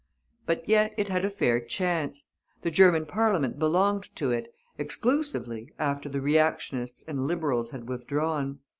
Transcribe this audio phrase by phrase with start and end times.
[0.47, 2.25] But yet, it had a fair chance.
[2.63, 8.61] The German Parliament belonged to it, exclusively, after the Reactionists and Liberals had withdrawn.